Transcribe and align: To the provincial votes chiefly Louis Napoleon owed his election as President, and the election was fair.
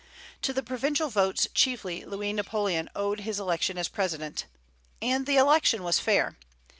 To 0.41 0.51
the 0.51 0.63
provincial 0.63 1.09
votes 1.09 1.47
chiefly 1.53 2.05
Louis 2.05 2.33
Napoleon 2.33 2.89
owed 2.95 3.19
his 3.19 3.39
election 3.39 3.77
as 3.77 3.87
President, 3.87 4.47
and 4.99 5.27
the 5.27 5.37
election 5.37 5.83
was 5.83 5.99
fair. 5.99 6.39